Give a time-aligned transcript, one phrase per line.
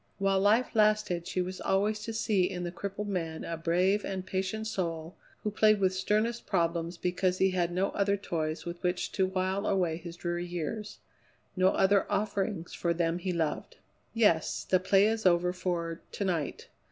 [0.17, 4.25] While life lasted she was always to see in the crippled man a brave and
[4.25, 9.11] patient soul who played with sternest problems because he had no other toys with which
[9.11, 10.97] to while away his dreary years;
[11.55, 13.77] no other offerings for them he loved.
[14.15, 14.63] "Yes.
[14.63, 16.67] The play is over for to night.